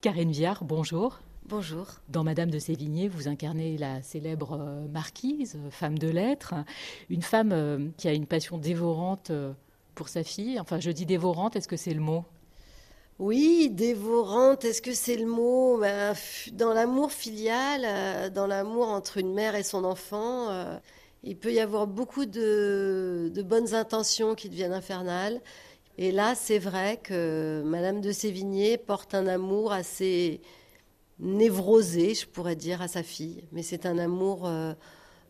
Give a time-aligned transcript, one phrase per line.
[0.00, 1.18] Karine Viard, bonjour.
[1.46, 1.86] Bonjour.
[2.08, 6.54] Dans Madame de Sévigné, vous incarnez la célèbre euh, marquise, euh, femme de lettres,
[7.10, 9.32] une femme euh, qui a une passion dévorante
[9.96, 10.60] pour sa fille.
[10.60, 12.24] Enfin, je dis dévorante, est-ce que c'est le mot?
[13.18, 15.78] Oui, dévorante, est-ce que c'est le mot?
[15.78, 16.14] Ben,
[16.52, 20.78] Dans l'amour filial, dans l'amour entre une mère et son enfant,
[21.24, 25.40] il peut y avoir beaucoup de, de bonnes intentions qui deviennent infernales.
[26.00, 30.40] Et là, c'est vrai que Madame de Sévigné porte un amour assez
[31.18, 33.42] névrosé, je pourrais dire, à sa fille.
[33.50, 34.74] Mais c'est un amour euh,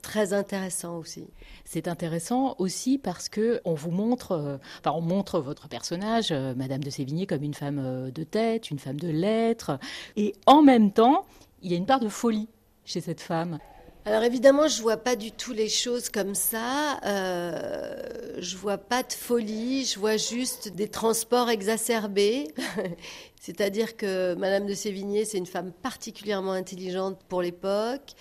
[0.03, 1.27] très intéressant aussi.
[1.65, 6.55] C'est intéressant aussi parce que on vous montre, euh, enfin, on montre votre personnage, euh,
[6.55, 9.79] Madame de Sévigné, comme une femme de tête, une femme de lettres,
[10.17, 11.25] et en même temps,
[11.63, 12.49] il y a une part de folie
[12.85, 13.59] chez cette femme.
[14.09, 16.99] Alors évidemment, je vois pas du tout les choses comme ça.
[17.05, 19.85] Euh, je vois pas de folie.
[19.85, 22.49] Je vois juste des transports exacerbés.
[23.39, 28.15] C'est-à-dire que Madame de Sévigné, c'est une femme particulièrement intelligente pour l'époque,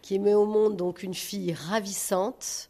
[0.00, 2.68] qui met au monde donc une fille ravissante.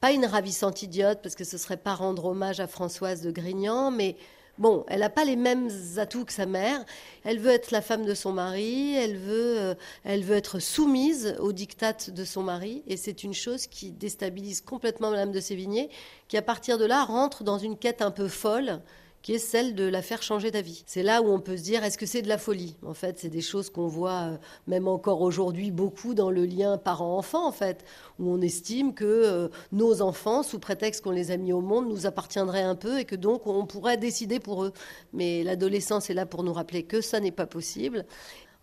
[0.00, 3.92] Pas une ravissante idiote, parce que ce serait pas rendre hommage à Françoise de Grignan,
[3.92, 4.16] mais
[4.60, 6.84] Bon, elle n'a pas les mêmes atouts que sa mère.
[7.24, 11.34] Elle veut être la femme de son mari, elle veut, euh, elle veut être soumise
[11.40, 15.88] aux dictates de son mari, et c'est une chose qui déstabilise complètement Madame de Sévigné,
[16.28, 18.82] qui à partir de là rentre dans une quête un peu folle
[19.22, 20.82] qui est celle de la faire changer d'avis.
[20.86, 22.76] C'est là où on peut se dire, est-ce que c'est de la folie?
[22.84, 26.78] En fait, c'est des choses qu'on voit euh, même encore aujourd'hui beaucoup dans le lien
[26.78, 27.84] parent-enfant, en fait,
[28.18, 31.88] où on estime que euh, nos enfants, sous prétexte qu'on les a mis au monde,
[31.88, 34.72] nous appartiendraient un peu et que donc on pourrait décider pour eux.
[35.12, 38.06] Mais l'adolescence est là pour nous rappeler que ça n'est pas possible.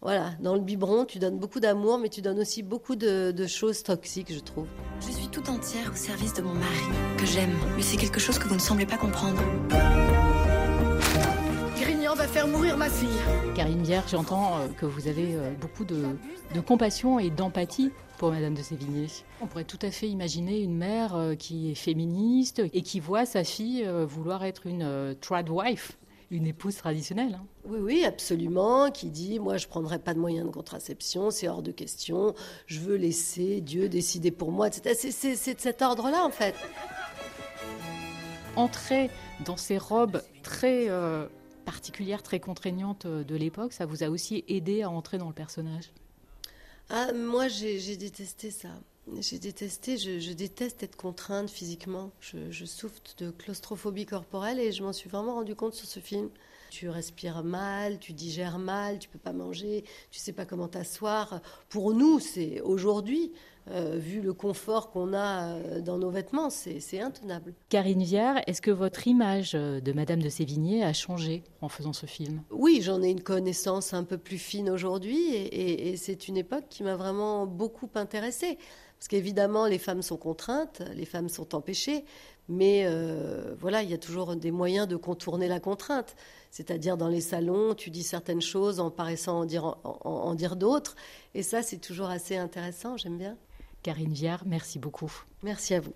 [0.02, 3.48] Voilà, dans le biberon, tu donnes beaucoup d'amour, mais tu donnes aussi beaucoup de, de,
[3.48, 4.68] choses toxiques, je trouve.
[5.02, 6.86] Je suis tout entière au service de mon mari,
[7.18, 9.42] que j'aime, mais c'est quelque chose que vous ne semblez pas comprendre
[12.18, 13.20] va faire mourir ma fille.
[13.54, 16.04] Karine Vierge, j'entends euh, que vous avez euh, beaucoup de,
[16.66, 19.06] compassion et d'empathie pour Madame de Sévigné.
[19.40, 23.28] On pourrait tout à fait imaginer une mère euh, qui est féministe et qui voit
[23.28, 26.00] sa fille vouloir être une trad wife,
[26.32, 27.38] une épouse traditionnelle.
[27.40, 27.46] Hein.
[27.66, 31.48] Oui, oui, absolument, qui dit, moi, je ne prendrai pas de moyens de contraception, c'est
[31.48, 32.34] hors de question,
[32.66, 34.96] je veux laisser Dieu décider pour moi, etc.
[35.12, 36.56] C'est de cet ordre-là, en fait.
[38.56, 39.12] Entrer
[39.46, 40.90] dans ces robes très
[41.68, 45.34] particulière, très contraignante euh, de l'époque, ça vous a aussi aidé à entrer dans le
[45.34, 45.92] personnage?
[46.90, 48.70] Ah, Moi, j'ai détesté ça.
[49.20, 52.12] J'ai détesté, je, déteste être contrainte physiquement.
[52.22, 56.30] Je, souffre de claustrophobie corporelle et je m'en suis vraiment rendu compte sur ce film.
[56.70, 61.42] Tu respires mal, tu digères mal, tu peux pas manger, tu sais pas comment t'asseoir.
[61.70, 63.32] Pour nous, c'est aujourd'hui,
[63.70, 67.54] euh, vu le confort qu'on a euh, dans nos vêtements, c'est intenable.
[67.70, 71.92] Karine Viard, est-ce que votre image euh, de Madame de Sévigné a changé en faisant
[71.92, 72.44] ce film?
[72.50, 76.66] Oui, j'en ai une connaissance un peu plus fine aujourd'hui et, et c'est une époque
[76.70, 78.58] qui m'a vraiment beaucoup intéressée.
[78.98, 82.04] Parce qu'évidemment, les femmes sont contraintes, les femmes sont empêchées,
[82.50, 86.16] mais euh, voilà, il y a toujours des moyens de contourner la contrainte.
[86.50, 90.96] C'est-à-dire dans les salons, tu dis certaines choses en paraissant en dire, en dire d'autres.
[91.34, 93.38] Et ça, c'est toujours assez intéressant, j'aime bien.
[93.84, 95.12] Karine Viard, merci beaucoup.
[95.44, 95.94] Merci à vous.